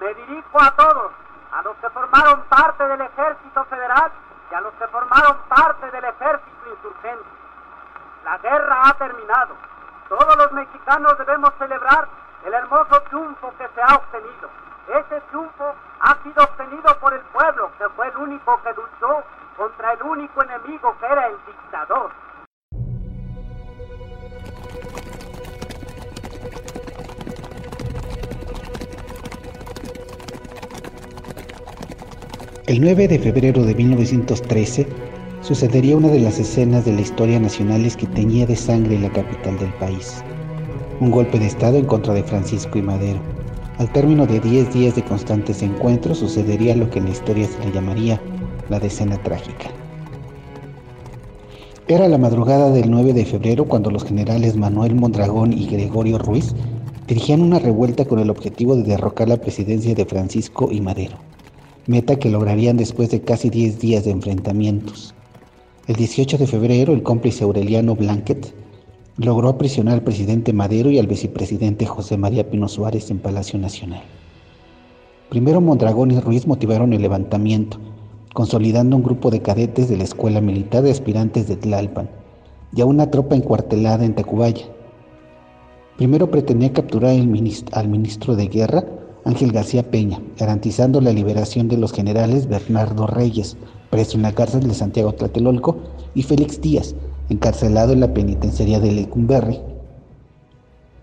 Me 0.00 0.14
dirijo 0.14 0.60
a 0.60 0.70
todos, 0.72 1.12
a 1.52 1.62
los 1.62 1.76
que 1.76 1.88
formaron 1.90 2.42
parte 2.42 2.86
del 2.86 3.00
ejército 3.00 3.64
federal 3.64 4.12
y 4.50 4.54
a 4.54 4.60
los 4.60 4.74
que 4.74 4.86
formaron 4.88 5.38
parte 5.48 5.90
del 5.90 6.04
ejército 6.04 6.70
insurgente. 6.70 7.24
La 8.24 8.38
guerra 8.38 8.88
ha 8.88 8.94
terminado. 8.94 9.54
Todos 10.08 10.36
los 10.36 10.52
mexicanos 10.52 11.16
debemos 11.18 11.52
celebrar 11.58 12.08
el 12.44 12.54
hermoso 12.54 13.00
triunfo 13.02 13.52
que 13.58 13.68
se 13.68 13.82
ha 13.82 13.96
obtenido. 13.96 14.50
Ese 14.88 15.20
triunfo 15.22 15.74
ha 16.00 16.14
sido 16.22 16.44
obtenido 16.44 16.98
por 16.98 17.14
el 17.14 17.20
pueblo, 17.20 17.70
que 17.78 17.88
fue 17.90 18.08
el 18.08 18.16
único 18.18 18.62
que 18.62 18.74
luchó 18.74 19.24
contra 19.56 19.92
el 19.94 20.02
único 20.02 20.42
enemigo 20.42 20.96
que 21.00 21.06
era 21.06 21.26
el 21.26 21.38
dictador. 21.46 22.10
El 32.66 32.80
9 32.80 33.06
de 33.06 33.20
febrero 33.20 33.62
de 33.62 33.76
1913 33.76 34.88
sucedería 35.40 35.96
una 35.96 36.08
de 36.08 36.18
las 36.18 36.40
escenas 36.40 36.84
de 36.84 36.92
la 36.94 37.00
historia 37.00 37.38
nacionales 37.38 37.96
que 37.96 38.08
teñía 38.08 38.44
de 38.44 38.56
sangre 38.56 38.98
la 38.98 39.08
capital 39.08 39.56
del 39.60 39.72
país. 39.74 40.24
Un 40.98 41.12
golpe 41.12 41.38
de 41.38 41.46
Estado 41.46 41.76
en 41.78 41.84
contra 41.84 42.12
de 42.12 42.24
Francisco 42.24 42.76
y 42.76 42.82
Madero. 42.82 43.20
Al 43.78 43.92
término 43.92 44.26
de 44.26 44.40
10 44.40 44.74
días 44.74 44.96
de 44.96 45.04
constantes 45.04 45.62
encuentros 45.62 46.18
sucedería 46.18 46.74
lo 46.74 46.90
que 46.90 46.98
en 46.98 47.04
la 47.04 47.12
historia 47.12 47.46
se 47.46 47.64
le 47.64 47.70
llamaría 47.70 48.20
la 48.68 48.80
decena 48.80 49.16
trágica. 49.22 49.70
Era 51.86 52.08
la 52.08 52.18
madrugada 52.18 52.72
del 52.72 52.90
9 52.90 53.12
de 53.12 53.26
febrero 53.26 53.66
cuando 53.66 53.92
los 53.92 54.02
generales 54.02 54.56
Manuel 54.56 54.96
Mondragón 54.96 55.52
y 55.52 55.68
Gregorio 55.68 56.18
Ruiz 56.18 56.52
dirigían 57.06 57.42
una 57.42 57.60
revuelta 57.60 58.06
con 58.06 58.18
el 58.18 58.28
objetivo 58.28 58.74
de 58.74 58.82
derrocar 58.82 59.28
la 59.28 59.36
presidencia 59.36 59.94
de 59.94 60.04
Francisco 60.04 60.70
y 60.72 60.80
Madero 60.80 61.25
meta 61.86 62.16
que 62.16 62.30
lograrían 62.30 62.76
después 62.76 63.10
de 63.10 63.20
casi 63.20 63.48
10 63.48 63.78
días 63.78 64.04
de 64.04 64.10
enfrentamientos. 64.10 65.14
El 65.86 65.94
18 65.94 66.36
de 66.36 66.46
febrero, 66.48 66.92
el 66.92 67.04
cómplice 67.04 67.44
Aureliano 67.44 67.94
Blanquet 67.94 68.52
logró 69.18 69.48
aprisionar 69.48 69.94
al 69.94 70.02
presidente 70.02 70.52
Madero 70.52 70.90
y 70.90 70.98
al 70.98 71.06
vicepresidente 71.06 71.86
José 71.86 72.16
María 72.16 72.50
Pino 72.50 72.66
Suárez 72.66 73.10
en 73.12 73.20
Palacio 73.20 73.58
Nacional. 73.58 74.02
Primero 75.30 75.60
Mondragón 75.60 76.10
y 76.10 76.18
Ruiz 76.18 76.46
motivaron 76.46 76.92
el 76.92 77.02
levantamiento, 77.02 77.78
consolidando 78.34 78.96
un 78.96 79.04
grupo 79.04 79.30
de 79.30 79.40
cadetes 79.40 79.88
de 79.88 79.96
la 79.96 80.04
Escuela 80.04 80.40
Militar 80.40 80.82
de 80.82 80.90
Aspirantes 80.90 81.46
de 81.46 81.56
Tlalpan 81.56 82.10
y 82.74 82.80
a 82.80 82.84
una 82.86 83.10
tropa 83.12 83.36
encuartelada 83.36 84.04
en 84.04 84.14
Tacubaya. 84.14 84.66
Primero 85.96 86.30
pretendía 86.30 86.72
capturar 86.72 87.12
al 87.12 87.88
ministro 87.88 88.34
de 88.34 88.48
Guerra, 88.48 88.84
Ángel 89.26 89.50
García 89.50 89.90
Peña, 89.90 90.22
garantizando 90.38 91.00
la 91.00 91.12
liberación 91.12 91.66
de 91.66 91.76
los 91.76 91.92
generales 91.92 92.46
Bernardo 92.46 93.08
Reyes, 93.08 93.56
preso 93.90 94.16
en 94.16 94.22
la 94.22 94.32
cárcel 94.32 94.68
de 94.68 94.74
Santiago 94.74 95.14
Tlatelolco, 95.14 95.78
y 96.14 96.22
Félix 96.22 96.60
Díaz, 96.60 96.94
encarcelado 97.28 97.92
en 97.92 97.98
la 97.98 98.14
penitenciaría 98.14 98.78
de 98.78 98.92
Lecumberri. 98.92 99.58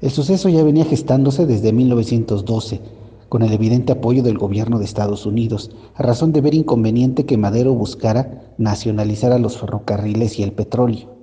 El 0.00 0.10
suceso 0.10 0.48
ya 0.48 0.64
venía 0.64 0.84
gestándose 0.84 1.46
desde 1.46 1.72
1912, 1.72 2.80
con 3.28 3.42
el 3.42 3.52
evidente 3.52 3.92
apoyo 3.92 4.24
del 4.24 4.36
gobierno 4.36 4.80
de 4.80 4.84
Estados 4.84 5.24
Unidos, 5.24 5.70
a 5.94 6.02
razón 6.02 6.32
de 6.32 6.40
ver 6.40 6.54
inconveniente 6.54 7.24
que 7.24 7.36
Madero 7.36 7.72
buscara 7.72 8.52
nacionalizar 8.58 9.30
a 9.30 9.38
los 9.38 9.58
ferrocarriles 9.58 10.40
y 10.40 10.42
el 10.42 10.50
petróleo. 10.50 11.17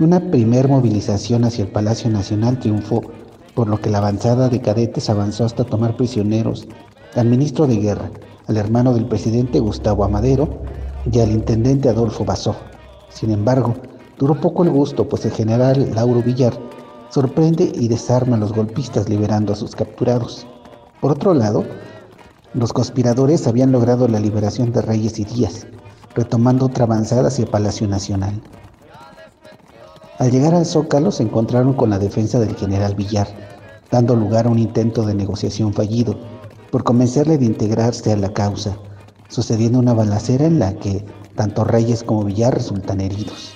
Una 0.00 0.18
primer 0.18 0.66
movilización 0.66 1.44
hacia 1.44 1.64
el 1.64 1.70
Palacio 1.70 2.10
Nacional 2.10 2.58
triunfó, 2.58 3.02
por 3.54 3.68
lo 3.68 3.78
que 3.82 3.90
la 3.90 3.98
avanzada 3.98 4.48
de 4.48 4.62
cadetes 4.62 5.10
avanzó 5.10 5.44
hasta 5.44 5.64
tomar 5.64 5.94
prisioneros 5.94 6.66
al 7.16 7.26
ministro 7.26 7.66
de 7.66 7.76
Guerra, 7.76 8.10
al 8.46 8.56
hermano 8.56 8.94
del 8.94 9.04
presidente 9.04 9.60
Gustavo 9.60 10.02
Amadero 10.02 10.62
y 11.12 11.20
al 11.20 11.30
intendente 11.30 11.90
Adolfo 11.90 12.24
Basó. 12.24 12.56
Sin 13.10 13.30
embargo, 13.30 13.74
duró 14.18 14.40
poco 14.40 14.64
el 14.64 14.70
gusto, 14.70 15.06
pues 15.06 15.26
el 15.26 15.32
general 15.32 15.94
Lauro 15.94 16.22
Villar 16.22 16.54
sorprende 17.10 17.70
y 17.74 17.88
desarma 17.88 18.36
a 18.36 18.40
los 18.40 18.54
golpistas 18.54 19.06
liberando 19.06 19.52
a 19.52 19.56
sus 19.56 19.76
capturados. 19.76 20.46
Por 21.02 21.12
otro 21.12 21.34
lado, 21.34 21.66
los 22.54 22.72
conspiradores 22.72 23.46
habían 23.46 23.70
logrado 23.70 24.08
la 24.08 24.18
liberación 24.18 24.72
de 24.72 24.80
Reyes 24.80 25.18
y 25.18 25.26
Díaz, 25.26 25.66
retomando 26.14 26.64
otra 26.64 26.86
avanzada 26.86 27.28
hacia 27.28 27.44
Palacio 27.44 27.86
Nacional. 27.86 28.40
Al 30.20 30.30
llegar 30.30 30.54
al 30.54 30.66
Zócalo 30.66 31.12
se 31.12 31.22
encontraron 31.22 31.72
con 31.72 31.88
la 31.88 31.98
defensa 31.98 32.38
del 32.38 32.54
general 32.54 32.94
Villar, 32.94 33.26
dando 33.90 34.14
lugar 34.14 34.46
a 34.46 34.50
un 34.50 34.58
intento 34.58 35.06
de 35.06 35.14
negociación 35.14 35.72
fallido 35.72 36.14
por 36.70 36.84
convencerle 36.84 37.38
de 37.38 37.46
integrarse 37.46 38.12
a 38.12 38.18
la 38.18 38.30
causa, 38.30 38.76
sucediendo 39.28 39.78
una 39.78 39.94
balacera 39.94 40.44
en 40.44 40.58
la 40.58 40.74
que 40.74 41.06
tanto 41.36 41.64
Reyes 41.64 42.04
como 42.04 42.24
Villar 42.24 42.52
resultan 42.52 43.00
heridos. 43.00 43.54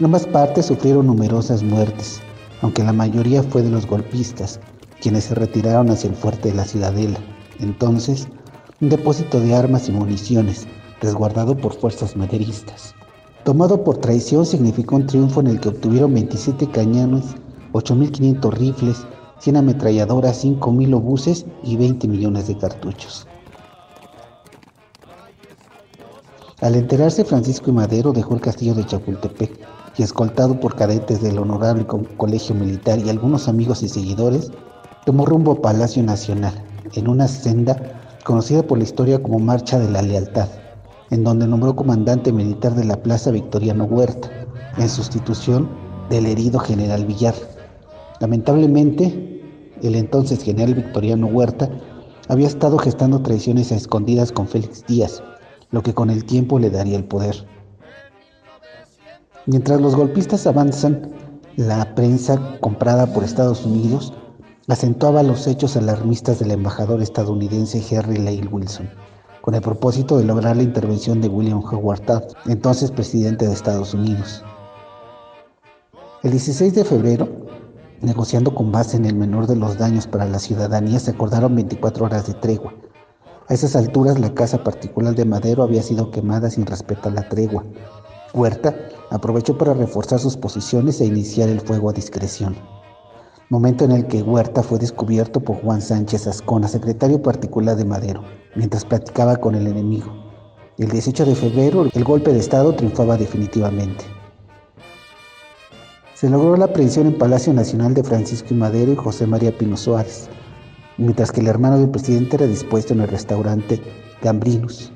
Ambas 0.00 0.24
partes 0.24 0.66
sufrieron 0.66 1.08
numerosas 1.08 1.64
muertes, 1.64 2.20
aunque 2.60 2.84
la 2.84 2.92
mayoría 2.92 3.42
fue 3.42 3.62
de 3.62 3.70
los 3.70 3.88
golpistas, 3.88 4.60
quienes 5.00 5.24
se 5.24 5.34
retiraron 5.34 5.90
hacia 5.90 6.10
el 6.10 6.14
fuerte 6.14 6.50
de 6.50 6.54
la 6.54 6.64
Ciudadela, 6.64 7.18
entonces 7.58 8.28
un 8.80 8.88
depósito 8.88 9.40
de 9.40 9.52
armas 9.52 9.88
y 9.88 9.92
municiones 9.92 10.68
resguardado 11.00 11.56
por 11.56 11.74
fuerzas 11.74 12.16
maderistas. 12.16 12.94
Tomado 13.44 13.82
por 13.82 13.98
traición 13.98 14.46
significó 14.46 14.94
un 14.94 15.06
triunfo 15.06 15.40
en 15.40 15.48
el 15.48 15.58
que 15.58 15.70
obtuvieron 15.70 16.14
27 16.14 16.70
cañones, 16.70 17.24
8.500 17.72 18.52
rifles, 18.52 19.04
100 19.40 19.56
ametralladoras, 19.56 20.44
5.000 20.44 20.94
obuses 20.94 21.44
y 21.64 21.76
20 21.76 22.06
millones 22.06 22.46
de 22.46 22.56
cartuchos. 22.56 23.26
Al 26.60 26.76
enterarse 26.76 27.24
Francisco 27.24 27.70
y 27.70 27.72
Madero 27.72 28.12
dejó 28.12 28.34
el 28.34 28.40
castillo 28.40 28.74
de 28.74 28.86
Chapultepec 28.86 29.58
y 29.98 30.04
escoltado 30.04 30.60
por 30.60 30.76
cadetes 30.76 31.20
del 31.20 31.40
honorable 31.40 31.84
colegio 32.16 32.54
militar 32.54 33.00
y 33.00 33.10
algunos 33.10 33.48
amigos 33.48 33.82
y 33.82 33.88
seguidores, 33.88 34.52
tomó 35.04 35.26
rumbo 35.26 35.52
a 35.52 35.60
Palacio 35.60 36.04
Nacional, 36.04 36.54
en 36.94 37.08
una 37.08 37.26
senda 37.26 37.98
conocida 38.24 38.62
por 38.62 38.78
la 38.78 38.84
historia 38.84 39.20
como 39.20 39.40
Marcha 39.40 39.80
de 39.80 39.90
la 39.90 40.02
Lealtad 40.02 40.48
en 41.12 41.24
donde 41.24 41.46
nombró 41.46 41.76
comandante 41.76 42.32
militar 42.32 42.74
de 42.74 42.86
la 42.86 42.96
Plaza 42.96 43.30
Victoriano 43.30 43.84
Huerta, 43.84 44.30
en 44.78 44.88
sustitución 44.88 45.68
del 46.08 46.24
herido 46.24 46.58
general 46.58 47.04
Villar. 47.04 47.34
Lamentablemente, 48.18 49.42
el 49.82 49.94
entonces 49.94 50.42
general 50.42 50.74
Victoriano 50.74 51.26
Huerta 51.26 51.68
había 52.28 52.46
estado 52.46 52.78
gestando 52.78 53.20
traiciones 53.20 53.70
a 53.72 53.76
escondidas 53.76 54.32
con 54.32 54.48
Félix 54.48 54.86
Díaz, 54.86 55.22
lo 55.70 55.82
que 55.82 55.92
con 55.92 56.08
el 56.08 56.24
tiempo 56.24 56.58
le 56.58 56.70
daría 56.70 56.96
el 56.96 57.04
poder. 57.04 57.46
Mientras 59.44 59.82
los 59.82 59.94
golpistas 59.94 60.46
avanzan, 60.46 61.12
la 61.56 61.94
prensa 61.94 62.58
comprada 62.60 63.12
por 63.12 63.22
Estados 63.22 63.66
Unidos 63.66 64.14
acentuaba 64.66 65.22
los 65.22 65.46
hechos 65.46 65.76
alarmistas 65.76 66.38
del 66.38 66.52
embajador 66.52 67.02
estadounidense 67.02 67.84
Henry 67.90 68.16
Lane 68.16 68.48
Wilson 68.50 68.88
con 69.42 69.56
el 69.56 69.60
propósito 69.60 70.16
de 70.16 70.24
lograr 70.24 70.56
la 70.56 70.62
intervención 70.62 71.20
de 71.20 71.28
William 71.28 71.58
Howard 71.58 72.00
Taft, 72.02 72.32
entonces 72.46 72.92
presidente 72.92 73.46
de 73.46 73.52
Estados 73.52 73.92
Unidos. 73.92 74.42
El 76.22 76.30
16 76.30 76.74
de 76.74 76.84
febrero, 76.84 77.28
negociando 78.00 78.54
con 78.54 78.70
base 78.70 78.96
en 78.96 79.04
el 79.04 79.16
menor 79.16 79.48
de 79.48 79.56
los 79.56 79.76
daños 79.76 80.06
para 80.06 80.26
la 80.26 80.38
ciudadanía, 80.38 81.00
se 81.00 81.10
acordaron 81.10 81.56
24 81.56 82.06
horas 82.06 82.26
de 82.28 82.34
tregua. 82.34 82.72
A 83.48 83.54
esas 83.54 83.74
alturas, 83.74 84.20
la 84.20 84.32
casa 84.32 84.62
particular 84.62 85.16
de 85.16 85.24
Madero 85.24 85.64
había 85.64 85.82
sido 85.82 86.12
quemada 86.12 86.48
sin 86.48 86.64
respeto 86.64 87.08
a 87.08 87.12
la 87.12 87.28
tregua. 87.28 87.64
Huerta 88.32 88.74
aprovechó 89.10 89.58
para 89.58 89.74
reforzar 89.74 90.20
sus 90.20 90.36
posiciones 90.36 91.00
e 91.00 91.06
iniciar 91.06 91.48
el 91.48 91.60
fuego 91.60 91.90
a 91.90 91.92
discreción 91.92 92.56
momento 93.52 93.84
en 93.84 93.92
el 93.92 94.06
que 94.06 94.22
Huerta 94.22 94.62
fue 94.62 94.78
descubierto 94.78 95.38
por 95.38 95.60
Juan 95.60 95.82
Sánchez 95.82 96.26
Ascona, 96.26 96.68
secretario 96.68 97.20
particular 97.20 97.76
de 97.76 97.84
Madero, 97.84 98.24
mientras 98.56 98.86
platicaba 98.86 99.36
con 99.36 99.54
el 99.54 99.66
enemigo. 99.66 100.10
El 100.78 100.88
18 100.88 101.26
de 101.26 101.34
febrero, 101.34 101.86
el 101.92 102.02
golpe 102.02 102.32
de 102.32 102.38
Estado 102.38 102.74
triunfaba 102.74 103.18
definitivamente. 103.18 104.06
Se 106.14 106.30
logró 106.30 106.56
la 106.56 106.64
aprehensión 106.64 107.08
en 107.08 107.18
Palacio 107.18 107.52
Nacional 107.52 107.92
de 107.92 108.02
Francisco 108.02 108.48
y 108.52 108.54
Madero 108.54 108.92
y 108.92 108.96
José 108.96 109.26
María 109.26 109.52
Pino 109.58 109.76
Suárez, 109.76 110.30
mientras 110.96 111.30
que 111.30 111.42
el 111.42 111.48
hermano 111.48 111.78
del 111.78 111.90
presidente 111.90 112.36
era 112.36 112.46
dispuesto 112.46 112.94
en 112.94 113.02
el 113.02 113.08
restaurante 113.08 113.82
Gambrinus. 114.22 114.94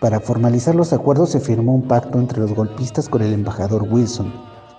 Para 0.00 0.18
formalizar 0.18 0.74
los 0.74 0.92
acuerdos 0.92 1.30
se 1.30 1.38
firmó 1.38 1.72
un 1.76 1.86
pacto 1.86 2.18
entre 2.18 2.40
los 2.40 2.52
golpistas 2.52 3.08
con 3.08 3.22
el 3.22 3.32
embajador 3.32 3.86
Wilson, 3.88 4.32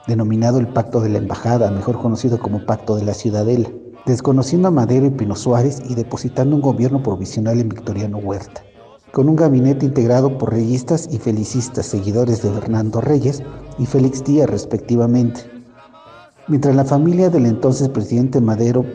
denominado 0.08 0.60
el 0.60 0.68
Pacto 0.68 1.02
de 1.02 1.10
la 1.10 1.18
Embajada, 1.18 1.70
mejor 1.70 2.00
conocido 2.00 2.40
como 2.40 2.66
Pacto 2.66 2.96
de 2.96 3.04
la 3.04 3.14
Ciudadela, 3.14 3.70
desconociendo 4.06 4.70
a 4.70 4.72
Madero 4.72 5.06
y 5.06 5.12
Pino 5.12 5.36
Suárez 5.36 5.82
y 5.88 5.96
depositando 5.96 6.56
un 6.56 6.62
gobierno 6.62 7.04
provisional 7.04 7.60
en 7.60 7.68
Victoriano 7.68 8.18
Huerta, 8.18 8.64
con 9.12 9.28
un 9.28 9.36
gabinete 9.36 9.86
integrado 9.86 10.38
por 10.38 10.54
reyistas 10.54 11.10
y 11.12 11.18
felicistas, 11.18 11.88
seguidores 11.88 12.42
de 12.42 12.52
Fernando 12.52 13.02
Reyes 13.02 13.44
y 13.78 13.86
Félix 13.86 14.24
Díaz 14.24 14.50
respectivamente. 14.50 15.42
Mientras 16.48 16.74
la 16.74 16.86
familia 16.86 17.30
del 17.30 17.46
entonces 17.46 17.90
presidente 17.90 18.40
Madero 18.40 18.86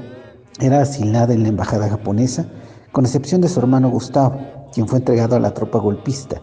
era 0.61 0.81
asilada 0.81 1.35
en 1.35 1.43
la 1.43 1.50
embajada 1.50 1.91
japonesa, 1.91 2.47
con 2.93 3.05
excepción 3.05 3.43
de 3.43 3.49
su 3.49 3.61
hermano 3.61 3.91
Gustavo, 3.91 4.41
quien 4.73 4.88
fue 4.88 4.99
entregado 4.99 5.37
a 5.37 5.41
la 5.41 5.53
tropa 5.53 5.79
golpista, 5.79 6.41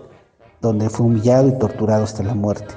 donde 0.62 0.90
fue 0.90 1.08
humillado 1.08 1.48
y 1.48 1.58
torturado 1.58 2.04
hasta 2.04 2.22
la 2.22 2.36
muerte. 2.36 2.76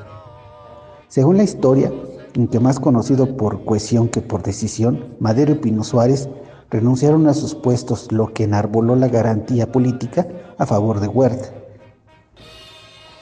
Según 1.13 1.37
la 1.37 1.43
historia, 1.43 1.93
aunque 2.39 2.59
más 2.59 2.81
conocido 2.81 3.37
por 3.37 3.67
cohesión 3.67 4.09
que 4.09 4.23
por 4.23 4.43
decisión, 4.43 5.15
Madero 5.21 5.53
y 5.53 5.57
Pino 5.57 5.85
Suárez 5.85 6.31
renunciaron 6.71 7.27
a 7.27 7.35
sus 7.35 7.55
puestos, 7.55 8.11
lo 8.11 8.33
que 8.33 8.45
enarboló 8.45 8.97
la 8.97 9.09
garantía 9.09 9.71
política 9.71 10.27
a 10.57 10.65
favor 10.65 11.01
de 11.01 11.09
Huerta. 11.09 11.53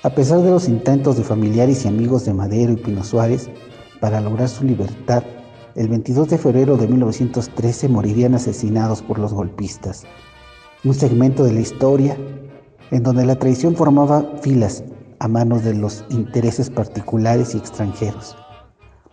A 0.04 0.10
pesar 0.10 0.40
de 0.42 0.52
los 0.52 0.68
intentos 0.68 1.16
de 1.16 1.24
familiares 1.24 1.84
y 1.84 1.88
amigos 1.88 2.24
de 2.24 2.32
Madero 2.32 2.74
y 2.74 2.76
Pino 2.76 3.02
Suárez 3.02 3.50
para 3.98 4.20
lograr 4.20 4.48
su 4.48 4.62
libertad, 4.62 5.24
el 5.74 5.88
22 5.88 6.28
de 6.28 6.38
febrero 6.38 6.76
de 6.76 6.86
1913 6.86 7.88
morirían 7.88 8.36
asesinados 8.36 9.02
por 9.02 9.18
los 9.18 9.34
golpistas. 9.34 10.04
Un 10.84 10.94
segmento 10.94 11.42
de 11.42 11.54
la 11.54 11.60
historia 11.60 12.16
en 12.92 13.02
donde 13.02 13.26
la 13.26 13.34
traición 13.34 13.74
formaba 13.74 14.24
filas 14.42 14.84
a 15.20 15.28
manos 15.28 15.64
de 15.64 15.74
los 15.74 16.04
intereses 16.08 16.70
particulares 16.70 17.54
y 17.54 17.58
extranjeros. 17.58 18.36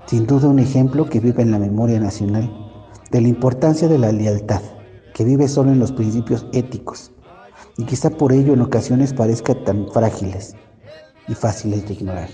Sin 0.05 0.25
duda 0.25 0.47
un 0.47 0.59
ejemplo 0.59 1.09
que 1.09 1.19
vive 1.19 1.43
en 1.43 1.51
la 1.51 1.59
memoria 1.59 1.99
nacional 1.99 2.49
de 3.11 3.21
la 3.21 3.27
importancia 3.27 3.89
de 3.89 3.97
la 3.97 4.11
lealtad, 4.11 4.61
que 5.13 5.25
vive 5.25 5.49
solo 5.49 5.71
en 5.71 5.79
los 5.79 5.91
principios 5.91 6.47
éticos 6.53 7.11
y 7.77 7.83
quizá 7.83 8.09
por 8.09 8.31
ello 8.31 8.53
en 8.53 8.61
ocasiones 8.61 9.13
parezca 9.13 9.53
tan 9.65 9.91
frágiles 9.91 10.55
y 11.27 11.35
fáciles 11.35 11.85
de 11.87 11.93
ignorar. 11.93 12.29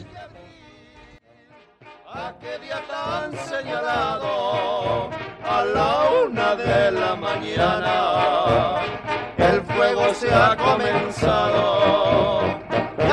a 5.45 5.65
la 5.65 6.09
una 6.25 6.55
de 6.55 6.91
la 6.91 7.15
mañana 7.15 8.79
el 9.37 9.61
fuego 9.61 10.13
se 10.13 10.33
ha 10.33 10.55
comenzado 10.55 12.62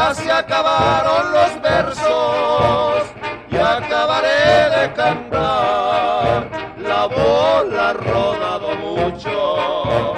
ya 0.00 0.14
se 0.14 0.32
acabaron 0.32 1.32
los 1.32 1.60
versos 1.60 3.02
y 3.50 3.56
acabaré 3.56 4.70
de 4.76 4.92
cantar. 4.94 6.48
La 6.78 7.06
bola 7.06 7.90
ha 7.90 7.92
rodado 7.92 8.68
mucho, 8.76 10.14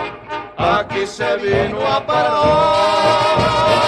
aquí 0.57 1.07
se 1.07 1.37
vino 1.37 1.81
a 1.87 2.07
parar. 2.07 3.82